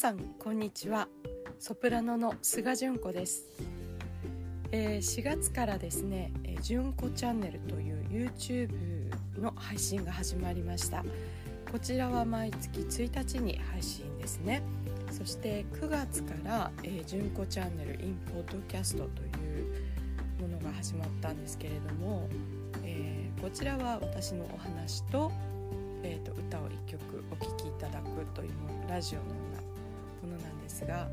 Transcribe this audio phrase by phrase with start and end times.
[0.00, 1.08] さんこんにちは。
[1.58, 3.44] ソプラノの菅純子です、
[4.72, 6.32] えー、4月からですね
[6.64, 8.70] 「純子チャンネル」という YouTube
[9.38, 11.04] の配信が始まりました。
[11.70, 14.62] こちらは毎月1日に配信ですね。
[15.10, 22.26] そして9月から「えー、純子チャンネル in ポッドキャスト」というものが始まったんですけれども、
[22.82, 25.30] えー、こちらは私のお話と,、
[26.02, 28.50] えーと、歌を1曲お聴きいただくという
[28.88, 29.49] ラジオの
[30.80, 31.08] ですが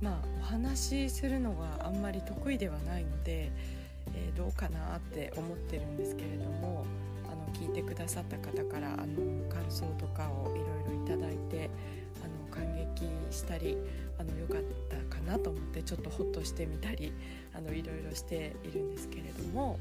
[0.00, 3.50] まあお話しするのがあんまり得意ではないので、
[4.14, 6.84] えー、どうかなって思ってるんですけれども
[7.26, 11.70] あの聞いてくださった方からあの感想とかをいろいろいただいて
[12.22, 13.76] あの感激したり
[14.18, 17.12] あのよかったかなと思ってちょっとホッとしてみたりい
[17.66, 19.78] ろいろしているんですけれども、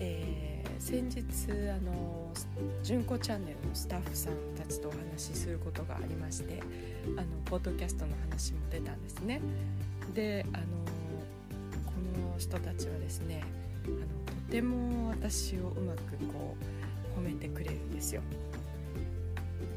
[0.00, 1.22] えー、先日
[1.70, 2.32] あの
[2.82, 6.62] 純子チャンネルのスタッフさんたちとお話しすることがありまして
[7.16, 9.40] あのポッドキャストの話も出たんですね。
[10.14, 10.64] であの
[11.84, 11.92] こ
[12.32, 13.42] の人たちはですね
[13.84, 13.96] あの
[14.46, 16.56] とても私をうまくこ
[17.16, 18.22] う褒めてくれるんですよ。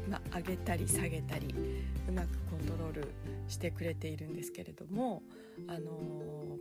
[0.08, 1.54] まあ、上げたり下げたり
[2.08, 3.08] うまくコントロール
[3.48, 5.22] してくれているんですけれども
[5.68, 5.90] あの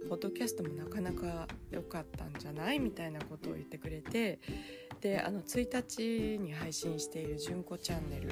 [0.10, 2.80] ポッドキャストもなかなか良かったんじゃない？
[2.80, 4.40] みたいなことを言ってくれて
[5.02, 8.30] であの1日に配信している「純子チャンネル」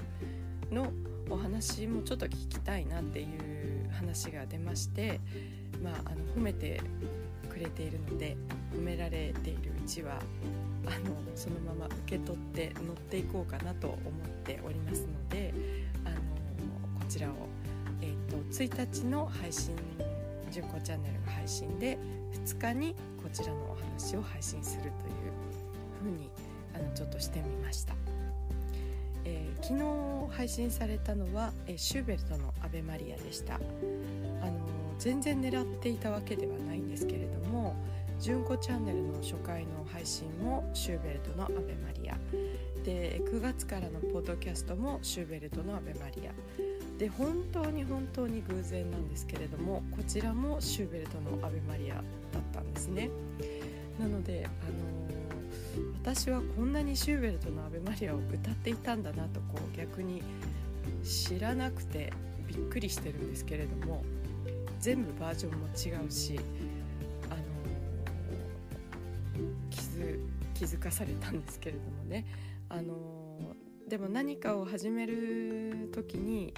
[0.73, 0.91] の
[1.29, 5.19] お話もちょっと聞きたいなっていう話が出まして、
[5.83, 6.81] まあ、あの褒めて
[7.49, 8.35] くれているので
[8.73, 10.19] 褒められているうちは
[10.85, 15.53] あのそのまま受け取って乗っていこうかなと思っておりますので
[16.05, 16.15] あの
[16.99, 17.31] こちらを、
[18.01, 19.75] えーと、1日の配信
[20.51, 21.97] 「純子チャンネル」の配信で
[22.45, 24.93] 2日にこちらのお話を配信するという
[26.03, 26.29] ふうに
[26.75, 27.95] あのちょっとしてみました。
[29.25, 34.51] えー、昨日配信されたのは、えー、シューベルトの「アベマリア」でしたあの
[34.97, 37.75] 全然狙っていたわけではないんですけれども
[38.19, 42.17] 純子チャンネルの初回の配信もシューベルトの「アベマリア」
[42.83, 46.33] で9月からのポッドキャストもシューベルトの「アベマリア」
[46.99, 52.03] で本当に本当に偶然なんですけれどもこちらもシューベルトの「アベマリア」だっ
[52.51, 53.09] たんですね。
[53.97, 55.09] なのであの
[56.01, 60.21] 私はこんなにシューベルトの「アベマリア」を歌っていたんだなとこう逆に
[61.03, 62.11] 知らなくて
[62.47, 64.03] びっくりしてるんですけれども
[64.81, 66.39] 全部バージョンも違うし、
[70.59, 72.25] 気づかされたんですけれどもね、
[72.67, 73.55] あの
[73.87, 76.53] でも何かを始める時に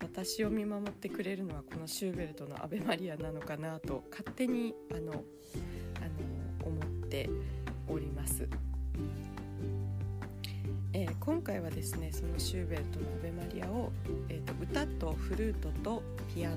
[0.00, 5.20] 私を見守ってくれるのはこのシューベルトの「アベマリア」なのかなと勝手にあのあの
[6.64, 7.28] 思って
[7.88, 8.48] おります。
[10.92, 13.90] えー、今回はですねそのシューベルトの「アベマリアを」
[14.30, 16.56] えーと、歌とフルートとピアノ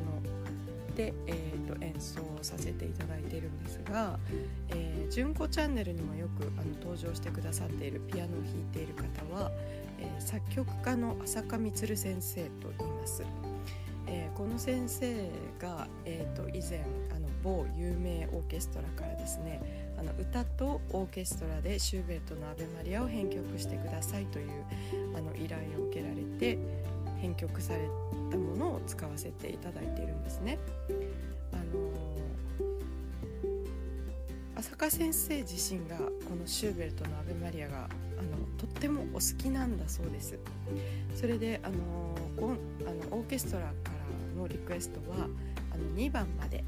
[0.95, 4.19] で、えーと、演奏させていただいているんですが
[4.69, 9.03] 「えー、純子チャンネル」にもよくあの登場してくださっているピアノを弾いている方
[9.33, 9.51] は、
[9.99, 13.23] えー、作曲家の浅香充先生と言います。
[14.07, 15.29] えー、この先生
[15.59, 16.81] が、えーと以前
[17.15, 19.61] あの某有名オーケストラからですね
[19.97, 24.49] あの歌とオーケストラでシューベルトの「アベマリア」を編曲してくださいという
[25.15, 26.57] あの依頼を受けられて
[27.21, 27.87] 編曲され
[28.31, 30.57] たものを使わせていただいているんですね。
[31.53, 31.91] あの
[34.55, 36.03] 浅香先生自身がこ
[36.35, 40.37] のシューベルトの「アベマリアが」あのとってもお好きなんだそうです。
[41.15, 43.91] それであのあのオーケストラか
[44.35, 45.27] らのリクエストは
[45.71, 46.63] あの2番まで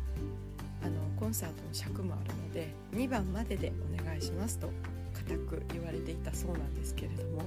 [0.84, 4.70] あのコンサートの尺もあるので2番まででお願いしますと
[5.14, 7.44] 固く言われていたそうなんですけれども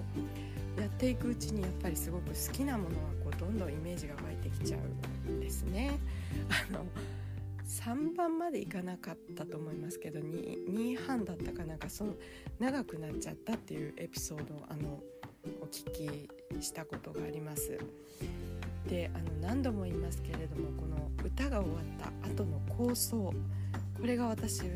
[0.78, 4.78] やっていくうちにやっぱりすごく好きなものはこうどんどんイメージが湧いてきちゃ
[5.28, 5.98] うんですね。
[6.70, 6.84] あの
[7.66, 12.14] 3番までいかなかったと思いますけど 2, 2半だったかなんかその
[12.60, 15.00] 長くなっちゃったっていうエピソードをあの
[15.60, 17.78] お聞きしたことがあります。
[18.88, 23.34] であの何度も言いますけれどもこの歌が終わった後の構想
[23.98, 24.66] これが私は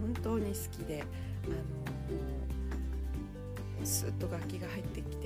[0.00, 1.56] 本当に好きで、あの、
[3.84, 5.16] スッと楽器が入ってき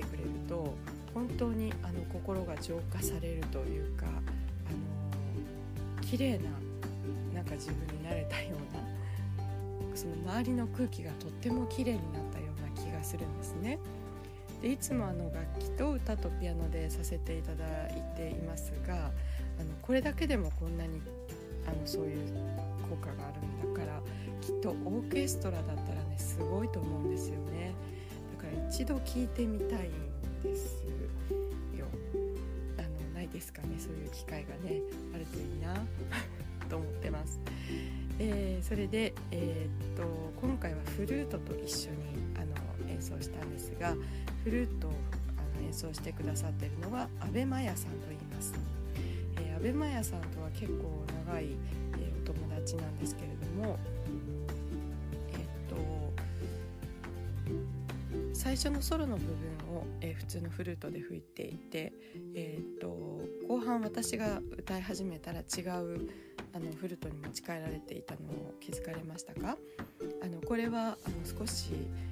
[2.23, 6.49] 心が浄化されるというか、あのー、綺麗な
[7.35, 13.77] なんか自分になれたようなその周りの空気がとっても綺麗になったような気がするんですね。
[14.61, 21.01] でいつもあの楽器と歌とピアノでさせていただいていますがあのこれだけでもこんなに
[21.67, 22.17] あのそういう
[22.89, 23.99] 効果があるんだから
[24.39, 27.73] きっとオーケストラだったらねすごいと思うんですよね
[28.37, 31.02] だから一度聴いてみたいんですよあのないです
[33.53, 34.81] かねそういう機会がね
[35.13, 35.73] あるといいな
[36.69, 37.39] と思ってます。
[38.19, 40.03] えー、それで、えー、っと
[40.39, 41.97] 今回はフルートと一緒に
[42.37, 43.95] あの演奏したんですが
[44.43, 48.53] フルートをあの演奏してくださっているのは阿部真也さんと言います。
[49.41, 51.45] え、阿部真也さんとは結構長い、
[51.99, 53.77] えお友達なんですけれども
[58.53, 61.91] 最初のソロの部分を、えー、普通のフルートで吹いていて、
[62.35, 62.87] えーと、
[63.47, 66.07] 後半私が歌い始めたら違う
[66.53, 69.57] あのフルートに持ち帰られていたのを気づかれましたか？
[70.21, 71.71] あのこれはあの少し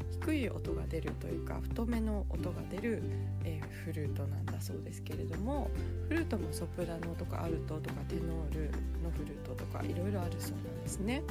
[0.09, 3.03] 低い音が出るというか太めの音が出る、
[3.43, 5.69] えー、フルートなんだそうですけれども
[6.11, 8.69] フルートもソプラノとかアルトとかテノール
[9.01, 11.23] のフルートとかいろいろあるそうなんですね。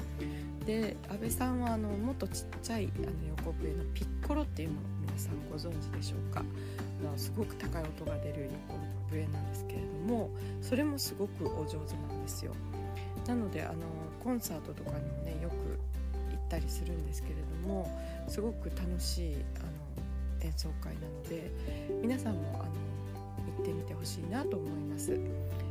[0.64, 3.06] で安倍さんはあのもっとちっちゃいあの
[3.36, 6.40] 横笛のピッコロっていうのを皆さんご存知でしょうか？
[6.40, 8.80] あのすごく高い音が出る横
[9.10, 10.30] 笛なんですけれども
[10.62, 12.52] それもすごくお上手なんですよ
[13.26, 13.74] なのであの
[14.24, 15.54] コンサートとかにもねよく
[16.30, 17.86] 行ったりするんですけれども
[18.28, 21.50] すごく楽しいあの演奏会なので
[22.00, 22.72] 皆さんもあの
[23.56, 25.18] 行ってみてほしいなと思います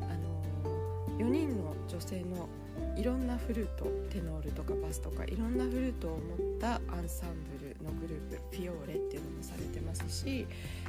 [0.01, 2.47] あの4人の女性の
[2.95, 10.45] いろんなフルートテノールとかバスとかいろんなフルートを持ったアンサンブルのグループフィオーレっていうのもされてますし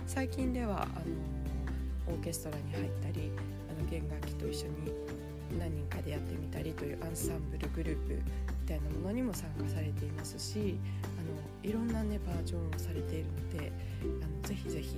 [0.06, 3.31] 最近ではあのオーケストラに入ったり
[3.69, 4.93] あの弦楽器と一緒に
[5.58, 10.78] 何人かでやってみたりというアンサンブルグループみたいなものにも参加されていますし
[11.19, 13.72] あのいろんなねバージョンをされているので
[14.22, 14.96] あのぜひぜひ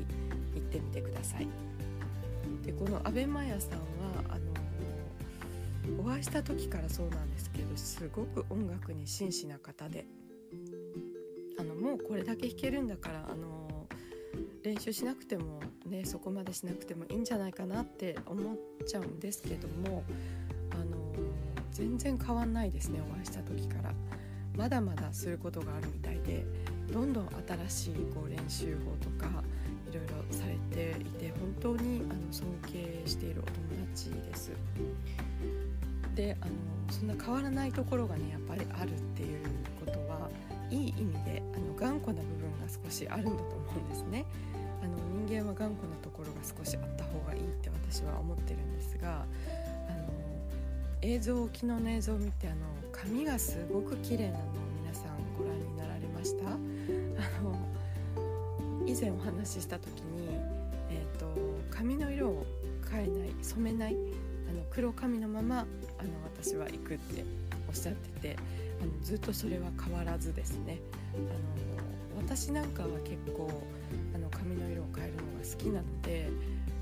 [0.55, 1.49] 行ってみてください。
[2.65, 3.85] でこの阿部真也さんは
[4.29, 10.07] あのお会いした時からそうなんですけどすごく音楽に真摯な方で
[11.59, 13.87] あのもうこれだけ弾けるんだからあの
[14.63, 18.57] 練習しなくてもねそこまでしなくてもいいんじゃないかなって思っ
[18.87, 20.05] ちゃうんですけども
[20.71, 21.15] あの
[21.73, 23.93] 全然変わんないですねお会いした時から。
[24.57, 26.45] まだまだすることがあるみたいで
[26.93, 27.29] どんどん
[27.69, 29.43] 新しいこう練習法とか
[29.93, 34.51] いろいろされていて本当にあの尊敬しているお友達です。
[36.15, 36.53] であの
[36.91, 39.41] そんな変わらないところがねやっぱりあるっていう
[39.85, 40.31] ことは
[40.71, 44.25] いい意味であの頑固な部分が少しあるんだと思うんですね。
[44.83, 44.97] あの
[45.27, 49.25] 人間は頑固なところが少しあった方がいいって私は思ってるんですが
[49.89, 50.09] あの
[51.03, 52.57] 映像昨日の映像を見てあの
[52.91, 54.62] 髪がすごく綺麗なの
[59.03, 60.29] 前お話しした時に、
[60.91, 61.27] えーと
[61.71, 62.47] 髪の色を
[62.89, 63.97] 変えない染めない
[64.49, 65.67] あの黒髪のままあの
[66.37, 67.25] 私は行くって
[67.69, 68.37] おっしゃってて
[68.81, 70.79] あのずっとそれは変わらずですね。
[71.15, 73.51] あの私なんかは結構
[74.15, 76.29] あの髪の色を変えるのが好きなので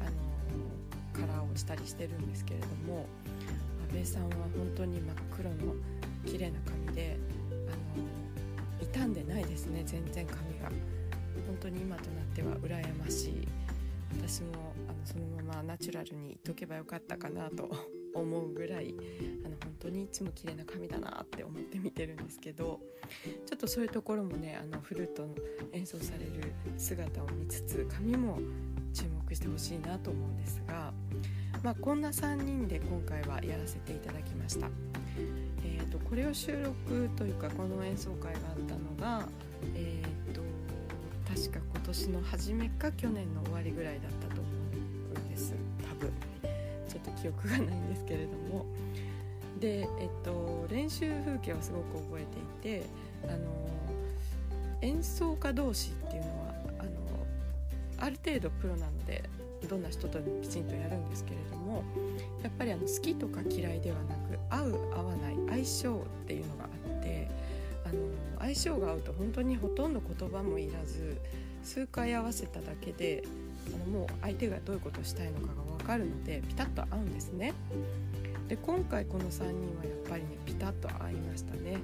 [0.01, 3.07] あのカラーをしたりしてるんですけれども
[3.91, 5.57] 阿部さんは本当に真っ黒の
[6.27, 7.17] 綺麗な髪で
[7.69, 10.71] あの傷んでないですね全然髪が。
[11.51, 13.49] 本当に今となっては羨ましい
[14.23, 17.69] 私もあのそのままナチュラルにいっとけばよかったかなと
[18.15, 18.95] 思うぐらい
[19.45, 22.79] あの本当にいつも綺麗な髪だなって思って見てるんですけど
[23.47, 25.35] ちょっとそういうところもねあのフルートの
[25.73, 28.39] 演奏される姿を見つつ髪も
[28.95, 30.93] 注目してほしいなと思うんですが、
[31.65, 34.69] まあ、こんな3人で今回はやらせていただきました。
[35.65, 39.27] えーと、これを収録というかこの演奏会があったのが、
[39.75, 40.00] えー
[41.91, 44.51] 年の初めか去年の終わりぐらいだったと思
[45.17, 45.55] うんです。
[45.83, 46.13] 多分。
[46.89, 48.65] ちょっと記憶がないんですけれども。
[49.59, 52.25] で、えっと、練習風景はすごく覚え
[52.63, 52.87] ていて
[53.25, 53.39] あの
[54.81, 56.91] 演奏家同士っていうのはあの
[57.99, 59.29] ある程度プロなので
[59.69, 61.85] どんな人とでもきちんとやるんですけれども
[62.43, 66.67] やっぱりあの好きとか嫌いではなく合う合わない相性っていうのがあ
[66.99, 67.29] って
[67.85, 67.95] あの
[68.39, 71.21] 相性が合うと本当にほとんど言葉もいらず
[71.63, 73.25] 数回合わせただけで
[73.69, 77.53] あのもう相手がどういうことをしたいのかが分かるのでピタッと合うんですね。
[78.49, 81.79] で今回この3人はやっぱりねピタッと合いましたね。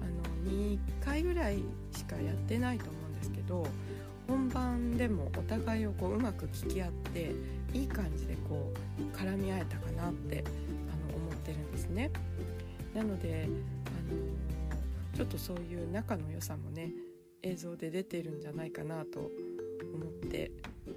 [0.00, 1.58] あの2回ぐらい
[1.92, 3.66] しかやってないと思うんですけど
[4.28, 7.32] 本番でもお互いをこううまく聞き合って
[7.72, 12.10] いい感じでこう絡み合えたかなってあの思ってるんですね。
[12.94, 13.48] なので
[13.86, 16.90] あのちょっとそういう仲の良さもね
[17.44, 19.28] 映像で出てるんじゃないかなと思
[20.06, 20.50] って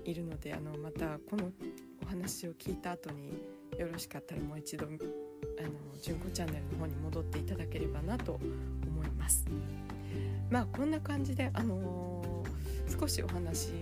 [0.05, 1.51] いるのであのまたこの
[2.01, 3.33] お話を聞いた後に
[3.77, 5.69] よろしかったらもう一度あの
[6.01, 9.45] 純子チャンネルの方に戻っていただければなと思います。
[10.49, 13.73] まあこんな感じであのー、少しお話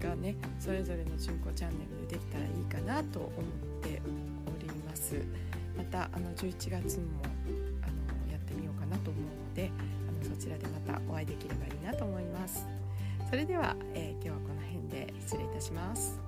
[0.00, 3.32] がねそれぞれの純子チャンネルでできたらいいかなと思っ
[3.82, 4.00] て
[4.46, 5.16] おります
[5.76, 7.04] またあの11月も
[7.82, 9.70] あのやってみようかなと思うので
[10.40, 12.66] ちらでまたお会いできればいいなと思います。
[13.28, 16.18] それでは、えー、今日はこの辺で失礼いたします。